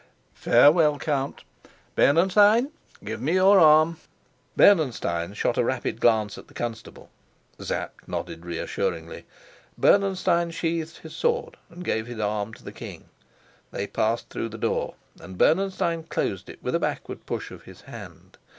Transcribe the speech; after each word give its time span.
Farewell, 0.33 0.97
Count. 0.97 1.43
Bernenstein, 1.95 2.71
give 3.03 3.21
me 3.21 3.33
your 3.33 3.59
arm." 3.59 3.99
Bernenstein 4.57 5.35
shot 5.35 5.59
a 5.59 5.63
rapid 5.63 6.01
glance 6.01 6.39
at 6.39 6.47
the 6.47 6.55
constable. 6.55 7.11
Sapt 7.59 8.07
nodded 8.07 8.43
reassuringly. 8.43 9.27
Bernenstein 9.77 10.49
sheathed 10.49 10.97
his 10.97 11.15
sword 11.15 11.55
and 11.69 11.85
gave 11.85 12.07
his 12.07 12.19
arm 12.19 12.51
to 12.55 12.63
the 12.63 12.71
king. 12.71 13.09
They 13.69 13.85
passed 13.85 14.29
through 14.29 14.49
the 14.49 14.57
door, 14.57 14.95
and 15.19 15.37
Bernenstein 15.37 16.01
closed 16.01 16.49
it 16.49 16.63
with 16.63 16.73
a 16.73 16.79
backward 16.79 17.27
push 17.27 17.51
of 17.51 17.65
his 17.65 17.81
hand. 17.81 18.39